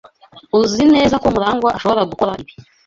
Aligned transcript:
Uzi 0.59 0.83
neza 0.93 1.15
ko 1.21 1.27
Murangwa 1.33 1.69
ashobora 1.77 2.09
gukora 2.11 2.31
ibi? 2.41 2.53